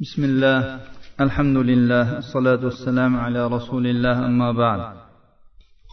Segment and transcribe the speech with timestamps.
[0.00, 0.80] بسم الله
[1.20, 4.96] الحمد لله الصلاة والسلام على رسول الله أما بعد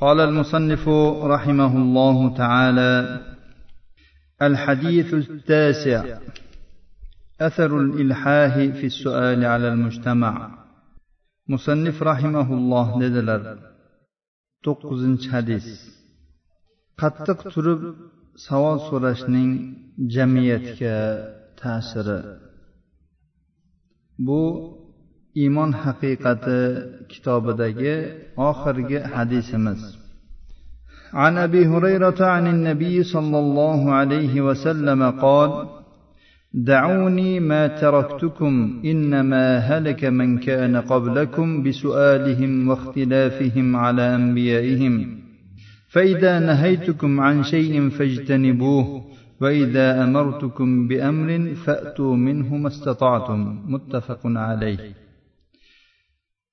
[0.01, 0.89] قال المصنف
[1.35, 3.21] رحمه الله تعالى
[4.41, 6.19] الحديث التاسع
[7.41, 10.33] أثر الإلحاه في السؤال على المجتمع
[11.49, 13.41] مصنف رحمه الله dedilar
[14.65, 15.65] to'qqizinchi hadis
[17.01, 17.81] qattiq turib
[18.47, 19.51] savol so'rashning
[20.15, 20.97] jamiyatga
[21.61, 22.19] ta'siri
[24.26, 24.42] bu
[25.42, 26.58] iymon haqiqati
[27.10, 27.94] kitobidagi
[28.48, 29.82] oxirgi hadisimiz
[31.22, 35.50] عن ابي هريره عن النبي صلى الله عليه وسلم قال
[36.54, 44.94] دعوني ما تركتكم انما هلك من كان قبلكم بسؤالهم واختلافهم على انبيائهم
[45.88, 49.02] فاذا نهيتكم عن شيء فاجتنبوه
[49.42, 53.40] واذا امرتكم بامر فاتوا منه ما استطعتم
[53.72, 54.80] متفق عليه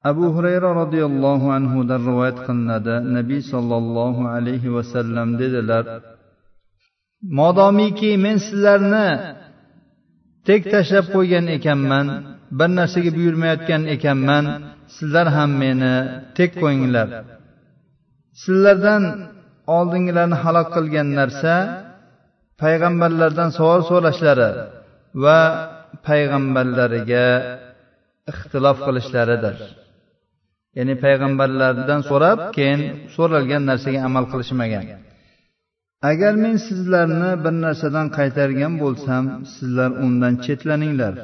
[0.09, 5.83] abu hurayra roziyallohu anhudan rivoyat qilinadi nabiy sollallohu alayhi vasallam dedilar
[7.39, 9.09] modomiki men sizlarni
[10.47, 12.07] tek tashlab qo'ygan ekanman
[12.59, 14.45] bir narsaga buyurmayotgan ekanman
[14.95, 15.95] sizlar ham meni
[16.37, 17.07] tek qo'yinglar
[18.43, 19.03] sizlardan
[19.77, 21.53] oldingilarni halok qilgan narsa
[22.62, 24.50] payg'ambarlardan savol so'rashlari
[25.24, 25.38] va
[26.08, 27.26] payg'ambarlariga
[28.32, 29.56] ixtilof qilishlaridir.
[30.78, 32.80] Ya'ni payg'ambarlardan so'rab keyin
[33.16, 34.86] so'ralgan narsaga amal qilishmagan.
[36.10, 39.24] Agar men sizlarni bir narsadan qaytargan bo'lsam
[39.54, 41.14] sizlar undan chetlaninglar.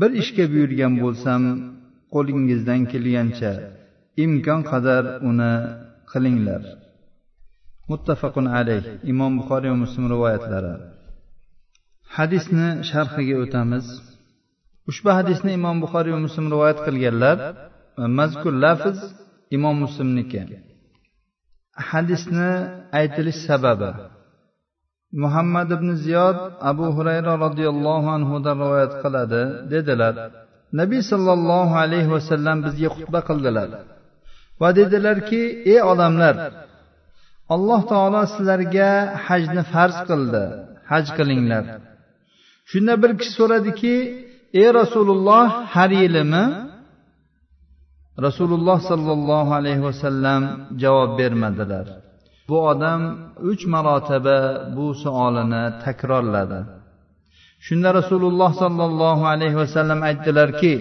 [0.00, 1.42] Bir ishga buyurgan bo'lsam
[2.14, 3.52] qo'lingizdan kelgancha
[4.24, 5.52] imkon qadar uni
[6.12, 6.62] qilinglar.
[7.90, 10.74] Muttafaqun alayh imom buxoriy va muslim rivoyatlari.
[12.16, 13.86] Hadisni sharhiga o'tamiz.
[14.90, 17.36] Ushbu hadisni imom buxoriy va muslim rivoyat qilganlar
[18.18, 18.98] mazkur lafz
[19.56, 20.42] imom muslimniki.
[21.90, 22.50] Hadisni
[22.98, 23.90] aytilish sababi.
[25.22, 26.38] Muhammad ibn ziyod
[26.70, 30.14] abu hurayra roziyallohu anhudan rivoyat qiladi dedilar.
[30.80, 33.68] Nabiy sollallohu alayhi vasallam bizga xutba qildilar
[34.60, 36.34] va dedilarki ey odamlar
[37.54, 38.90] alloh taolo sizlarga
[39.26, 40.44] hajni farz qildi.
[40.90, 41.64] Haj qilinglar.
[42.70, 43.94] Shunda bir kishi so'radiki
[44.60, 46.44] ey rasululloh har yilimi?
[48.26, 50.42] Rasululloh sollallohu alayhi vasallam
[50.82, 51.86] javob bermadilar.
[52.48, 53.00] Bu odam
[53.50, 54.38] uch marotaba
[54.76, 56.60] bu savolini takrorladi.
[57.66, 60.74] Shunda rasululloh sollallohu alayhi vasallam aytdilarki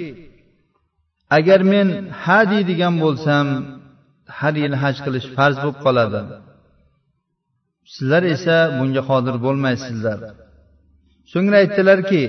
[1.38, 1.88] agar men
[2.24, 3.46] ha deydigan bo'lsam
[4.40, 6.22] har yil haj qilish farz bo'lib qoladi.
[7.94, 10.20] Sizlar esa bunga qodir bo'lmaysizlar.
[11.32, 12.24] So'ngra aytdilarki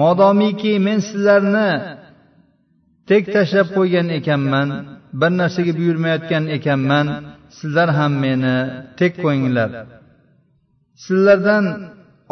[0.00, 1.70] modomiki men sizlarni
[3.10, 4.68] tek tashlab qo'ygan ekanman
[5.20, 7.06] bir narsaga buyurmayotgan ekanman
[7.58, 8.56] sizlar ham meni
[9.00, 9.70] tek qo'yinglar.
[11.04, 11.64] Sizlardan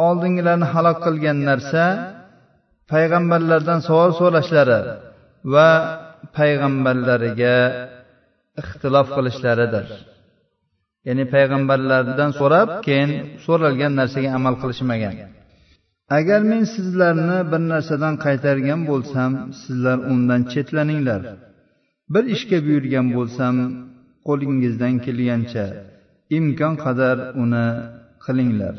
[0.06, 1.84] oldingilarni halok qilgan narsa
[2.92, 4.80] payg'ambarlardan savol so'rashlari
[5.54, 5.68] va
[6.36, 7.56] payg'ambarlariga
[8.60, 9.86] ixtilof qilishlaridir.
[11.06, 13.10] Ya'ni payg'ambarlardan so'rab keyin
[13.44, 15.14] so'ralgan narsaga amal qilishmagan.
[16.18, 19.30] Agar men sizlarni bir narsadan qaytargan bo'lsam
[19.62, 21.22] sizlar undan chetlaninglar.
[22.14, 23.54] Bir ishga buyurgan bo'lsam
[24.28, 25.66] qo'lingizdan kelgancha
[26.38, 27.66] imkon qadar uni
[28.24, 28.74] qilinglar.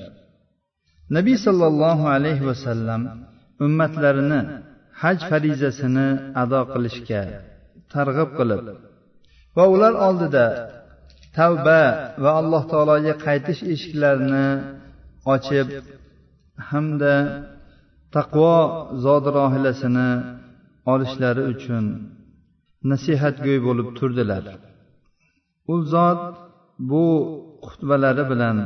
[1.15, 3.01] Nabiy sollallohu alayhi vasallam
[3.65, 4.41] ummatlarini
[5.01, 6.07] haj farizasini
[6.43, 7.21] ado qilishga
[7.93, 8.63] targ'ib qilib
[9.57, 10.45] va ular oldida
[11.37, 11.81] tavba
[12.23, 14.47] va alloh taologa qaytish eshiklarini
[15.33, 15.67] ochib
[16.69, 17.15] hamda
[18.15, 18.55] taqvo
[19.05, 20.09] zodi rohilasini
[20.93, 21.85] olishlari uchun
[22.91, 24.43] nasihatgo'y bo'lib turdilar.
[25.73, 26.21] U zot
[26.89, 27.05] bu
[27.67, 28.57] xutbalari bilan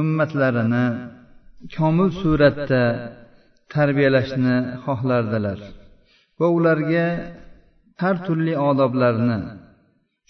[0.00, 0.86] ummatlarini
[1.74, 2.82] komil suratda
[3.74, 5.58] tarbiyalashni xohlardilar
[6.38, 7.06] va ularga
[8.02, 9.38] har turli odoblarni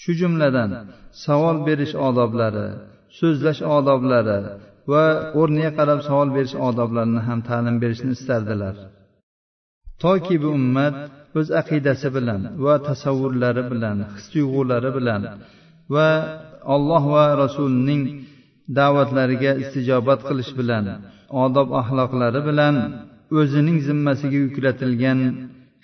[0.01, 0.71] shu jumladan
[1.25, 2.69] savol berish odoblari
[3.19, 4.39] so'zlash odoblari
[4.93, 5.05] va
[5.41, 8.75] o'rniga qarab savol berish odoblarini ham ta'lim berishni istardilar.
[10.03, 10.97] Toki bu ummat
[11.39, 15.21] o'z aqidasi bilan va tasavvurlari bilan his tuyg'ulari bilan
[15.95, 16.09] va
[16.75, 18.03] alloh va rasulining
[18.79, 20.85] da'vatlariga istijobat qilish bilan
[21.45, 22.75] odob axloqlari bilan
[23.41, 25.19] o'zining zimmasiga yuklatilgan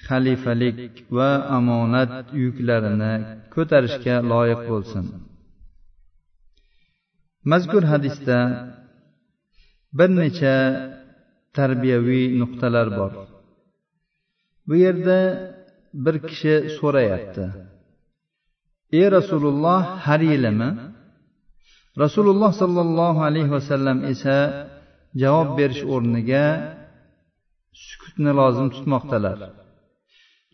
[0.06, 0.78] xalifalik
[1.16, 2.12] va omonat
[2.42, 3.14] yuklarini
[3.54, 5.04] ko'tarishga loyiq bo'lsin.
[7.50, 8.38] Mazkur hadisda
[9.98, 10.56] bir necha
[11.56, 13.12] tarbiyaviy nuqtalar bor.
[14.68, 15.18] Bu yerda
[16.04, 17.44] bir kishi so'rayapti.
[18.98, 20.70] Ey rasululloh har yilimi?
[22.04, 24.36] Rasululloh sollallohu alayhi vasallam esa
[25.22, 26.44] javob berish o'rniga
[27.86, 29.38] sukutni lozim tutmoqdalar.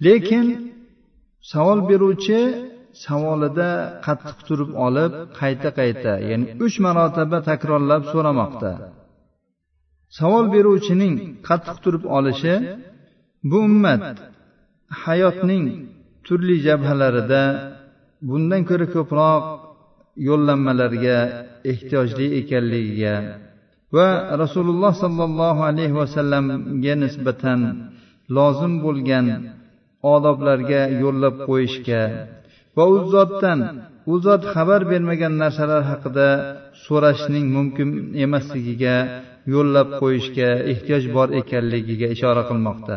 [0.07, 0.47] Lekin
[1.53, 2.41] savol beruvchi
[3.05, 3.71] savolida
[4.07, 8.73] qattiq turib olib qayta qayta ya'ni uch marotaba takrorlab so'ramoqda.
[10.19, 11.15] savol beruvchining
[11.49, 12.55] qattiq turib olishi
[13.51, 14.05] bu ummat
[15.05, 15.65] hayotning
[16.27, 17.43] turli jabhalarida
[18.29, 19.43] bundan ko'ra ko'proq
[20.29, 21.19] yo'llanmalarga
[21.73, 23.15] ehtiyojli ekanligiga
[23.97, 24.09] va
[24.43, 27.61] rasululloh sollallohu alayhi vasallamga nisbatan
[28.37, 29.27] lozim bo'lgan
[30.13, 32.03] odoblarga yo'llab qo'yishga
[32.77, 33.61] va u zotdan
[34.13, 36.29] u zot xabar bermagan narsalar haqida
[36.85, 37.89] so'rashning mumkin
[38.25, 38.97] emasligiga
[39.55, 42.97] yo'llab qo'yishga ehtiyoj bor ekanligiga ishora qilmoqda.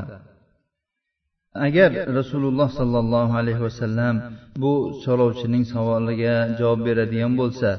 [1.68, 1.90] Agar
[2.20, 4.16] rasululloh sollallohu alayhi vasallam
[4.64, 4.74] bu
[5.04, 7.70] so'rovchining savoliga javob beradigan bo'lsa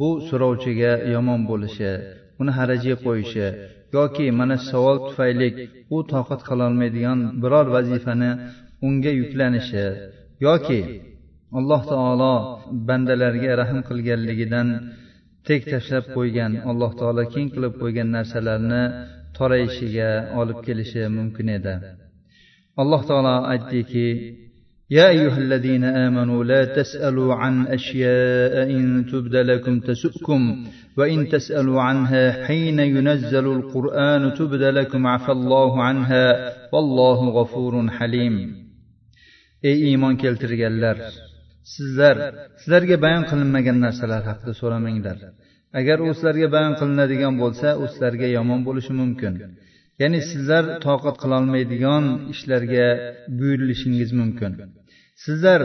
[0.00, 1.90] bu so'rovchiga yomon bo'lishi
[2.40, 3.46] uni harajiga qo'yishi
[3.96, 5.48] yoki mana shu savol tufayli
[5.96, 8.30] u toqat qilolmaydigan biror vazifani
[8.87, 9.85] unga yuklanishi
[10.45, 10.81] yoki
[11.59, 12.35] alloh taolo
[12.87, 14.67] bandalarga rahm qilganligidan
[15.47, 18.83] tek tashlab qo'ygan alloh taolo keng qilib qo'ygan narsalarni
[19.37, 20.09] torayishiga
[20.39, 21.75] olib kelishi mumkin edi
[22.81, 24.07] alloh taolo aytdiki
[24.91, 30.41] يا أيها الذين آمنوا لا تسألوا عن أشياء إن تبد لكم تسؤكم
[30.97, 36.25] وإن تسألوا عنها حين ينزل القرآن تبد لكم عفى الله عنها
[36.73, 38.35] والله غفور حليم
[39.68, 40.96] ey iymon keltirganlar
[41.74, 42.16] sizlar
[42.60, 45.18] sizlarga bayon qilinmagan narsalar haqida so'ramanglar.
[45.80, 49.34] Agar u sizlarga bayon qilinadigan bo'lsa u sizlarga yomon bo'lishi mumkin.
[50.02, 52.86] Ya'ni sizlar toqat qilolmaydigan ishlarga
[53.38, 54.52] buyurilishingiz mumkin.
[55.24, 55.60] Sizlar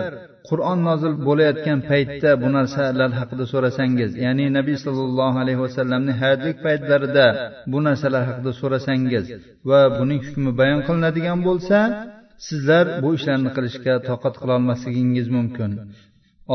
[0.49, 7.27] qur'on nozil bo'layotgan paytda bu narsalar haqida so'rasangiz ya'ni nabiy sollallohu alayhi vasallamning hayotlik paytlarida
[7.71, 9.25] bu narsalar haqida so'rasangiz
[9.69, 11.77] va buning hukmi bayon qilinadigan bo'lsa
[12.47, 15.71] sizlar bu ishlarni qilishga toqat qilolmasligingiz mumkin.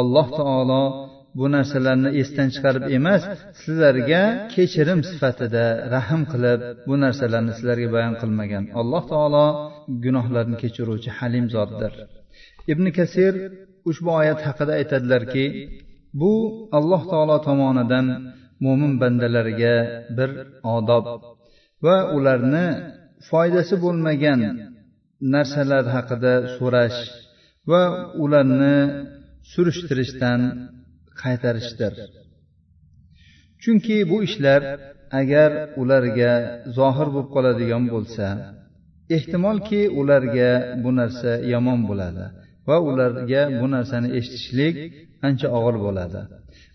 [0.01, 0.83] Alloh taolo
[1.39, 3.23] bu narsalarni esdan chiqarib emas
[3.63, 4.23] sizlarga
[4.55, 5.65] kechirim sifatida
[5.95, 8.65] rahm qilib bu narsalarni sizlarga bayon qilmagan.
[8.81, 9.47] Alloh taolo
[10.05, 11.93] gunohlarni kechiruvchi halim zotdir.
[12.73, 13.33] Ibn kasir
[13.91, 15.45] ushbu oyat haqida aytadilarki
[16.21, 16.33] bu
[16.79, 18.07] alloh taolo tomonidan
[18.65, 19.77] mo'min bandalariga
[20.17, 20.31] bir
[20.77, 21.05] odob
[21.85, 22.67] va ularni
[23.29, 24.41] foydasi bo'lmagan
[25.35, 27.01] narsalar haqida so'rash
[27.71, 27.83] va
[28.25, 28.79] ularni
[29.53, 30.41] surishtirishdan
[31.23, 31.93] qaytarishdir.
[33.63, 34.61] Chunki bu ishlar
[35.21, 35.51] agar
[35.83, 36.33] ularga
[36.77, 38.27] zohir bo'lib qoladigan bo'lsa
[39.17, 40.51] ehtimolki ularga
[40.85, 42.25] bu narsa yomon bo'ladi
[42.69, 44.75] va ularga bu narsani eshitishlik
[45.29, 46.21] ancha og'ir bo'ladi.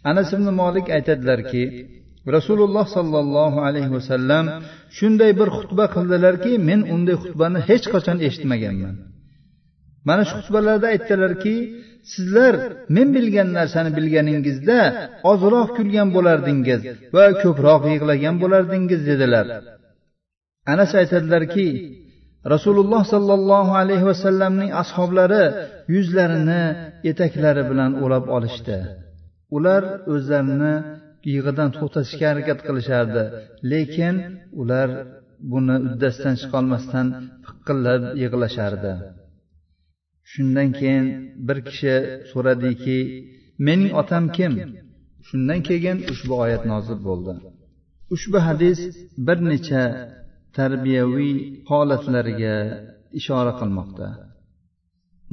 [0.10, 1.64] Anas ibn molik aytadilarki
[2.36, 4.46] rasululloh sollallohu alayhi vasallam
[4.98, 8.96] shunday bir xutba qildilarki men unday xutbani hech qachon eshitmaganman.
[10.08, 11.56] Mana shu xutbalarda aytdilarki
[12.14, 12.54] sizlar
[12.96, 14.80] men bilgan narsani bilganingizda
[15.32, 16.82] ozroq kulgan bo'lardingiz
[17.16, 19.46] va ko'proq yig'lagan bo'lardingiz dedilar.
[20.74, 21.68] Anas aytadilarki
[22.54, 25.44] rasululloh sollallohu alayhi vasallamning ashoblari
[25.96, 26.64] yuzlarini
[27.12, 28.78] etaklari bilan o'rab olishdi.
[29.58, 29.84] Ular
[30.14, 30.76] o'zlarini
[31.34, 33.24] yig'idan to'xtatishga harakat qilishardi.
[33.72, 34.16] Lekin
[34.62, 34.90] ular
[35.52, 37.08] buni uddasidan chiqolmasdan
[37.46, 38.94] piqillab yig'lashardi.
[40.32, 41.06] Shundan keyin
[41.48, 41.96] bir kishi
[42.32, 43.00] so'radiki
[43.68, 44.54] mening otam kim?
[45.28, 47.34] Shundan keyin ushbu oyat nozil bo'ldi.
[48.16, 48.80] Ushbu hadis
[49.28, 49.84] bir necha
[50.58, 51.34] tarbiyaviy
[51.70, 52.56] holatlarga
[53.20, 54.08] ishora qilmoqda.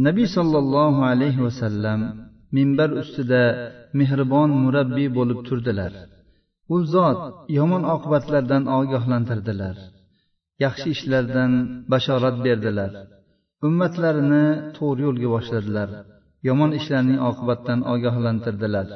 [0.06, 2.00] Nabiy sollallohu alayhi vasallam
[2.56, 3.42] minbar ustida
[3.98, 5.92] mehribon murabbiy bo'lib turdilar.
[6.74, 7.20] U zot
[7.58, 9.76] yomon oqibatlardan ogohlantirdilar.
[10.64, 11.52] Yaxshi ishlardan
[11.92, 12.90] bashorat berdilar.
[13.66, 15.88] Ummatlarini to'g'ri yo'lga boshladilar.
[16.48, 18.86] Yomon ishlarning oqibatidan ogohlantirdilar.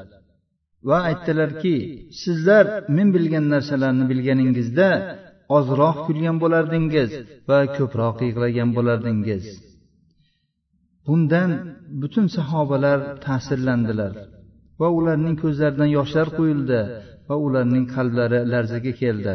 [0.89, 1.77] Va aytdilarki
[2.23, 2.65] sizlar
[2.97, 4.89] men bilgan narsalarni bilganingizda
[5.57, 7.11] ozroq kulgan bo'lardingiz
[7.49, 9.45] va ko'proq yig'lagan bo'lardingiz.
[11.07, 11.51] Bundan
[12.01, 14.13] butun sahobalar ta'sirlandilar.
[14.81, 16.81] Va ularning ko'zlaridan yoshlar quyildi
[17.29, 19.35] va ularning qalblari larzaga keldi.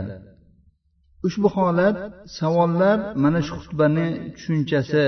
[1.27, 1.95] Ushbu holat
[2.39, 5.05] savollar mana shu xutbani tushunchasi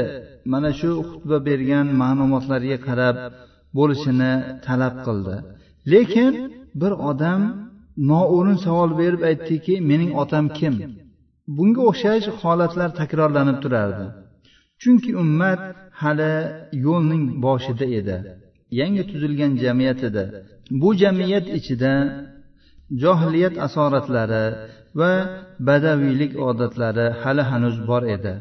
[0.53, 3.15] mana shu xutba bergan ma'lumotlarga qarab
[3.77, 4.33] bo'lishini
[4.65, 5.35] talab qildi.
[5.93, 6.31] Lekin
[6.81, 7.41] bir odam
[8.11, 10.73] noo'rin savol berib aytdiki mening otam kim?
[11.57, 14.05] Bunga o'xshash holatlar takrorlanib turardi.
[14.81, 15.61] Chunki ummat
[16.01, 16.33] hali
[16.85, 18.17] yo'lning boshida edi.
[18.79, 20.23] Yangi tuzilgan jamiyat edi.
[20.81, 21.93] Bu jamiyat ichida
[23.03, 24.45] johiliyat asoratlari
[24.99, 25.11] va
[25.67, 28.33] badaviylik odatlari hali hanuz bor edi.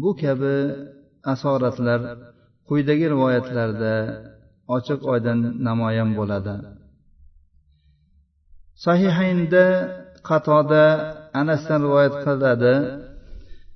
[0.00, 0.54] Bu kabi
[1.32, 2.00] asoratlar
[2.68, 3.94] quyidagi rivoyatlarda
[4.76, 6.54] ochiq oydin namoyon bo'ladi.
[8.84, 9.64] Sahihaynda
[10.28, 10.84] qatoda
[11.40, 12.74] anasdan rivoyat qiladi.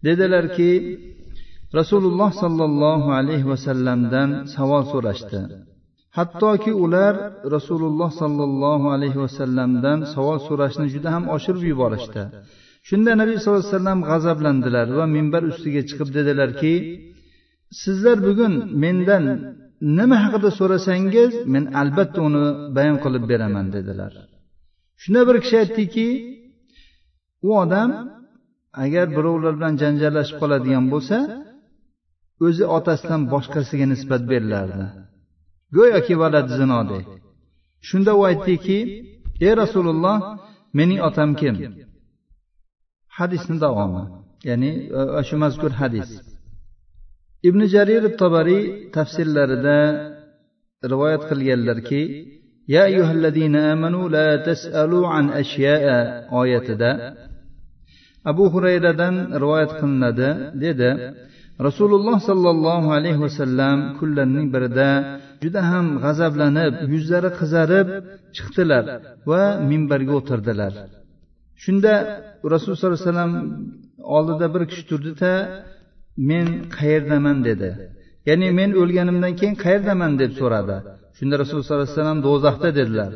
[0.07, 0.71] Dedilarki
[1.78, 5.40] rasululloh sollallohu alayhi vasallamdan savol so'rashdi.
[6.18, 7.14] Hattoki ular
[7.56, 12.22] rasululloh sollallohu alayhi vasallamdan savol so'rashni juda ham oshirib yuborishdi.
[12.88, 16.74] Shunda nabiy sallallohu alayhi vasallam g'azablandilar va minbar ustiga chiqib dedilarki
[17.82, 19.24] sizlar bugun mendan
[19.98, 22.44] nima haqida so'rasangiz men albatta uni
[22.76, 24.12] bayon qilib beraman dedilar.
[25.02, 26.06] Shunda bir kishi aytdiki
[27.48, 27.90] u odam
[28.84, 31.16] agar birovlar bilan janjallashib qoladigan bo'lsa
[32.44, 34.85] o'zi otasidan boshqasiga nisbat berilardi.
[35.76, 37.06] Go'yoki valad zinodek
[37.88, 38.78] shunda u aytdiki
[39.47, 40.18] ey rasululloh
[40.78, 41.54] mening otam kim?
[43.18, 44.04] Hadisni davomi
[44.49, 46.11] ya'ni e, shu mazkur hadis.
[47.49, 48.62] Ibn jarir tobariy
[48.97, 49.78] tafsirlarida
[50.92, 52.02] rivoyat qilganlarki
[52.75, 55.99] ya ayyuhallazina amanu la tasalu an ashya'a
[56.40, 56.90] oyatida
[58.30, 60.28] abu hurayradan rivoyat qilinadi
[60.64, 60.90] dedi
[61.67, 64.90] rasululloh sollallohu alayhi vasallam kunlarning birida
[65.43, 67.88] juda ham g'azablanib yuzlari qizarib
[68.37, 68.85] chiqdilar
[69.31, 70.73] va minbarga o'tirdilar.
[71.64, 71.93] Shunda
[72.55, 73.33] rasululloh sollallohu alayhi vasallam
[74.17, 75.33] oldida bir kishi turdida
[76.31, 76.47] men
[76.79, 77.37] qayerdaman?
[77.49, 77.71] dedi.
[78.29, 80.12] Ya'ni men o'lganimdan keyin qayerdaman?
[80.23, 80.76] deb so'radi.
[81.19, 83.12] Shunda rasululloh sollallohu alayhi vasallam do'zaxda dedilar.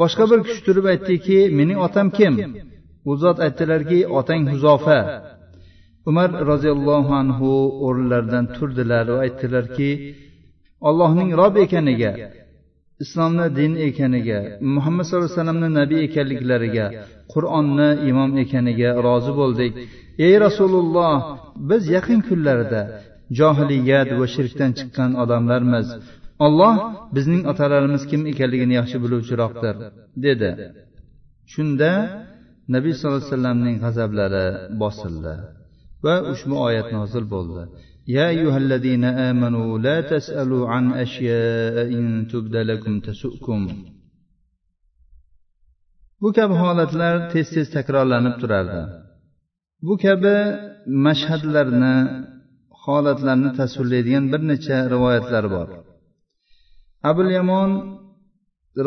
[0.00, 2.34] Boshqa bir kishi turib aytdiki mening otam kim?
[3.10, 4.98] U zot aytdilarki otang huzofa.
[6.10, 7.50] Umar roziyallohu anhu
[7.86, 9.90] o'rinlaridan turdilar va aytdilarki
[10.88, 12.12] allohning rob ekaniga
[13.04, 14.38] islomni din ekaniga
[14.74, 16.86] muhammad sallallohu alayhi vasallamni nabiy ekanliklariga
[17.32, 19.72] qur'onni imom ekaniga rozi bo'ldik.
[20.26, 21.16] Ey rasululloh
[21.70, 22.82] biz yaqin kunlarda
[23.38, 25.86] johiliyat va shirkdan chiqqan odamlarmiz.
[26.46, 26.74] Olloh
[27.16, 29.74] bizning otalarimiz kim ekanligini yaxshi biluvchiroqdir
[30.26, 30.50] dedi.
[31.52, 31.92] Shunda
[32.74, 34.46] nabiy sallallohu alayhi vasallamning g'azablari
[34.82, 35.34] bosildi.
[36.05, 37.63] va ushbu oyat nozil bo'ldi
[38.17, 43.61] يا أيها الذين آمنوا لا تسألوا عن أشياء إن تبد لكم تسؤكم
[46.21, 48.81] bu kabi holatlar tez tez takrorlanib turardi
[49.87, 50.35] bu kabi
[51.05, 51.95] mashhadlarni
[52.83, 55.67] holatlarni tasvirlaydigan bir necha rivoyatlar bor
[57.09, 57.71] abul yamon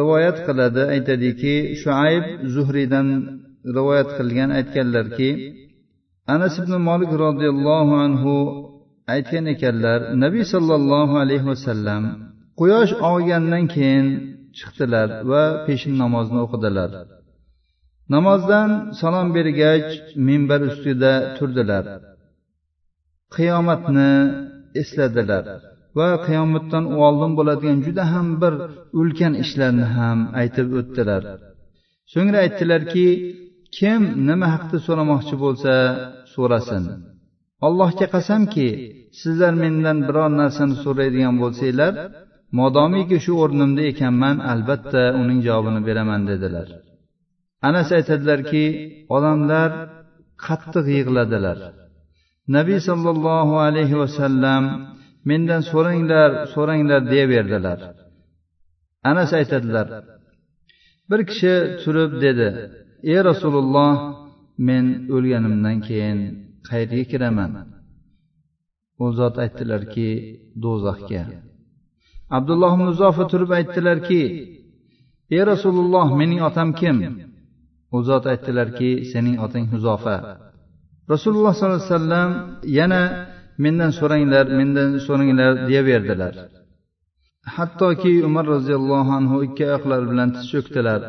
[0.00, 2.24] rivoyat qiladi aytadiki shuayb
[2.54, 3.06] zuhriydan
[3.76, 5.30] rivoyat qilgan aytganlarki
[6.27, 8.35] anas ibn molik roziyallohu anhu
[9.13, 12.03] aytgan ekanlar nabiy sollallohu alayhi vasallam
[12.59, 14.07] quyosh og'gandan keyin
[14.57, 16.91] chiqdilar va peshin namozni o'qidilar.
[18.13, 19.89] Namozdan salom bergach
[20.27, 21.85] minbar ustida turdilar.
[23.35, 24.11] Qiyomatni
[24.81, 25.45] esladilar
[25.97, 28.53] va qiyomatdan oldin bo'ladigan juda ham bir
[28.99, 31.21] ulkan ishlarni ham aytib o'tdilar.
[32.13, 33.07] So'ngra aytdilarki
[33.75, 35.73] kim nima haqda so'ramoqchi bo'lsa
[36.33, 36.83] so'rasin.
[37.67, 38.67] Allohga qasamki
[39.19, 41.93] sizlar mendan biror narsani so'raydigan bo'lsanglar
[42.59, 46.67] modomiki shu o'rnimda ekanman albatta uning javobini beraman dedilar.
[47.69, 48.65] Anas aytadilarki
[49.15, 49.69] odamlar
[50.45, 51.57] qattiq yig'ladilar.
[52.55, 54.63] Nabiy sollallohu alayhi vasallam
[55.29, 57.79] mendan so'ranglar so'ranglar deyaverdilar
[59.03, 59.87] anas aytadilar.
[61.09, 61.53] Bir kishi
[61.83, 62.47] turib dedi
[63.11, 63.93] ey rasululloh
[64.67, 66.19] men o'lganimdan keyin
[66.67, 67.51] qayerga kiraman?
[69.03, 70.09] U zot aytdilarki
[70.63, 71.23] do'zaxga.
[72.37, 74.21] Abdulloh muzofa turib aytdilarki
[75.35, 76.97] ey rasululloh mening otam kim?
[77.95, 80.17] U zot aytdilarki sening otang huzofa.
[81.13, 82.29] Rasululloh sollallohu alayhi vasallam
[82.79, 83.01] yana
[83.63, 86.33] mendan so'ranglar mendan so'ranglar deyaverdilar.
[87.55, 91.01] Hattoki umar roziyallohu anhu ikki oyoqlari bilan tiz cho'kdilar.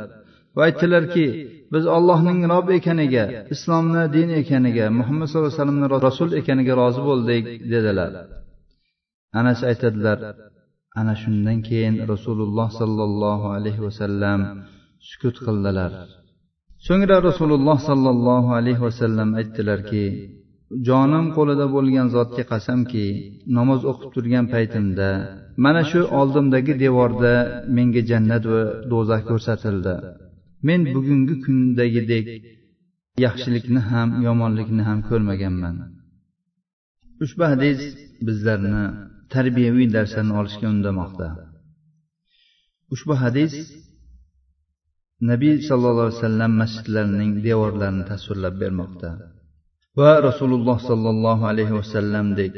[0.57, 1.27] Va aytdilarki
[1.75, 7.45] biz ollohning rob ekaniga islomni din ekaniga muhammad sallallohu alayhi vasallamni rasul ekaniga rozi bo'ldik
[7.73, 8.13] dedilar.
[9.41, 10.19] Anas aytadilar
[11.01, 14.41] ana shundan keyin rasululloh sollallohu alayhi vasallam
[15.09, 15.91] sukut qildilar.
[16.87, 20.05] So'ngra rasululloh sollallohu alayhi vasallam aytdilarki
[20.89, 23.07] jonim qo'lida bo'lgan zotga qasamki
[23.57, 25.11] namoz o'qib turgan paytimda
[25.65, 27.35] mana shu oldimdagi devorda
[27.77, 29.95] menga jannat va do'zax ko'rsatildi.
[30.67, 32.27] Men bugungi kundagidek
[33.25, 35.77] yaxshilikni ham yomonlikni ham ko'rmaganman.
[37.25, 37.81] Ushbu hadis
[38.27, 38.85] bizlarni
[39.35, 41.29] tarbiyaviy darslarni olishga undamoqda.
[42.95, 43.55] Ushbu hadis
[45.31, 49.11] nabiy sollallohu alayhi vasallam masjidlarining devorlarini tasvirlab bermoqda.
[49.99, 52.57] Va rasululloh sollallohu alayhi vasallamdek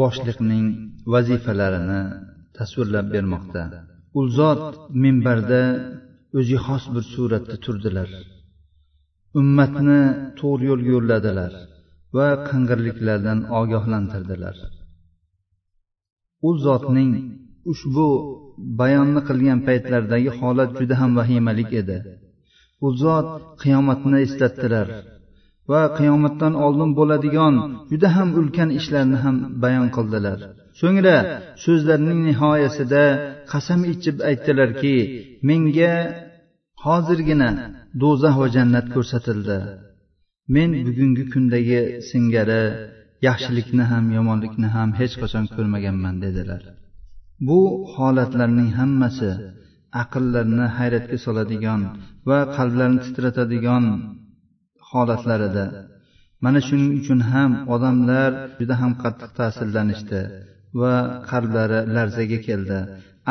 [0.00, 0.66] boshliqning
[1.12, 2.02] vazifalarini
[2.58, 3.62] tasvirlab bermoqda.
[4.18, 4.62] U zot
[5.02, 5.62] minbarda
[6.38, 8.08] o'ziga xos bir suratda turdilar.
[9.40, 10.00] Ummatni
[10.40, 11.52] to'g'ri yo'lga yo'lladilar
[12.16, 14.56] va qing'irliklardan ogohlantirdilar.
[16.48, 17.10] U zotning
[17.72, 18.06] ushbu
[18.80, 21.98] bayonni qilgan paytlaridagi holat juda ham vahimalik edi.
[22.86, 23.28] U zot
[23.62, 24.88] qiyomatni eslatdilar
[25.70, 27.54] va qiyomatdan oldin bo'ladigan
[27.90, 30.38] juda ham ulkan ishlarni ham bayon qildilar.
[30.80, 31.16] So'ngra
[31.64, 33.04] so'zlarining nihoyasida
[33.52, 34.94] qasam ichib aytdilarki
[35.48, 35.94] menga
[36.84, 37.50] hozirgina
[38.02, 39.58] do'zax va jannat ko'rsatildi.
[40.54, 42.62] Men bugungi kundagi singari
[43.28, 46.62] yaxshilikni ham yomonlikni ham hech qachon ko'rmaganman dedilar.
[47.46, 47.60] Bu
[47.94, 49.30] holatlarning hammasi
[50.02, 51.80] aqllarni hayratga soladigan
[52.28, 53.84] va qalblarni titratadigan
[54.90, 55.66] holatlar edi
[56.44, 60.20] mana shuning uchun ham odamlar juda ham qattiq ta'sirlanishdi
[60.80, 60.94] va
[61.30, 62.78] qalblari larzaga keldi.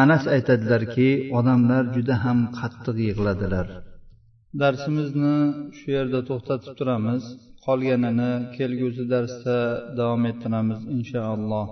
[0.03, 1.09] Anas aytadilarki
[1.39, 3.67] odamlar juda ham qattiq yig'ladilar.
[4.61, 5.35] Darsimizni
[5.77, 7.23] shu yerda to'xtatib turamiz.
[7.65, 9.57] Qolganini kelgusi darsda
[9.99, 11.67] davom ettiramiz inshaalloh